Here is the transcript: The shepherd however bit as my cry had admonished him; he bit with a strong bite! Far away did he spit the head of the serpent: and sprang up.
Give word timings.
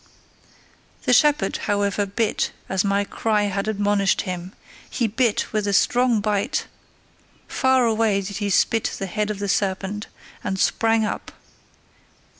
The 1.03 1.13
shepherd 1.13 1.57
however 1.69 2.07
bit 2.07 2.51
as 2.67 2.83
my 2.83 3.03
cry 3.03 3.43
had 3.43 3.67
admonished 3.67 4.21
him; 4.21 4.53
he 4.89 5.05
bit 5.07 5.53
with 5.53 5.67
a 5.67 5.73
strong 5.73 6.21
bite! 6.21 6.65
Far 7.47 7.85
away 7.85 8.21
did 8.21 8.37
he 8.37 8.49
spit 8.49 8.95
the 8.97 9.05
head 9.05 9.29
of 9.29 9.37
the 9.37 9.47
serpent: 9.47 10.07
and 10.43 10.57
sprang 10.59 11.05
up. 11.05 11.31